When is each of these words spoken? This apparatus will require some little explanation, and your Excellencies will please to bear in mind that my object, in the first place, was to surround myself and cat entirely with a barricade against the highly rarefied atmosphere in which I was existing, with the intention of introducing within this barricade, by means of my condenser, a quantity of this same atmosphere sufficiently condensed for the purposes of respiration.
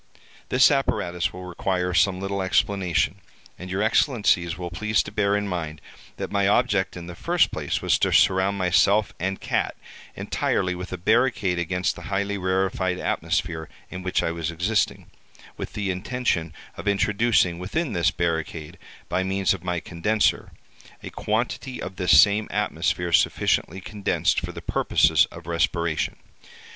This 0.49 0.71
apparatus 0.71 1.31
will 1.31 1.43
require 1.45 1.93
some 1.93 2.19
little 2.19 2.41
explanation, 2.41 3.19
and 3.59 3.69
your 3.69 3.83
Excellencies 3.83 4.57
will 4.57 4.71
please 4.71 5.03
to 5.03 5.11
bear 5.11 5.37
in 5.37 5.47
mind 5.47 5.79
that 6.17 6.31
my 6.31 6.47
object, 6.47 6.97
in 6.97 7.05
the 7.05 7.13
first 7.13 7.51
place, 7.51 7.83
was 7.83 7.99
to 7.99 8.11
surround 8.11 8.57
myself 8.57 9.13
and 9.19 9.39
cat 9.39 9.75
entirely 10.15 10.73
with 10.73 10.91
a 10.91 10.97
barricade 10.97 11.59
against 11.59 11.95
the 11.95 12.01
highly 12.09 12.35
rarefied 12.35 12.97
atmosphere 12.97 13.69
in 13.91 14.01
which 14.01 14.23
I 14.23 14.31
was 14.31 14.49
existing, 14.49 15.05
with 15.55 15.73
the 15.73 15.91
intention 15.91 16.51
of 16.77 16.87
introducing 16.87 17.59
within 17.59 17.93
this 17.93 18.09
barricade, 18.09 18.79
by 19.07 19.21
means 19.23 19.53
of 19.53 19.63
my 19.63 19.79
condenser, 19.79 20.51
a 21.03 21.11
quantity 21.11 21.79
of 21.79 21.97
this 21.97 22.19
same 22.19 22.47
atmosphere 22.49 23.13
sufficiently 23.13 23.79
condensed 23.79 24.39
for 24.39 24.51
the 24.51 24.63
purposes 24.63 25.27
of 25.27 25.45
respiration. 25.45 26.15